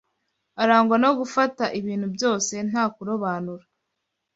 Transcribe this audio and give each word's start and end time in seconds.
arangwa 0.61 0.95
no 1.03 1.11
gufata 1.19 1.63
ibintu 1.79 2.07
byose 2.15 2.53
nta 2.69 2.83
kurobanura 2.95 3.63